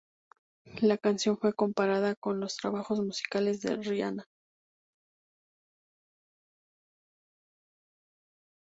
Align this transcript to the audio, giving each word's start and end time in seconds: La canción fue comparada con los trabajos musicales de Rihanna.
La 0.81 0.97
canción 0.97 1.37
fue 1.37 1.53
comparada 1.53 2.15
con 2.15 2.39
los 2.39 2.55
trabajos 2.57 2.99
musicales 3.01 3.61
de 3.61 3.75
Rihanna. 3.75 4.25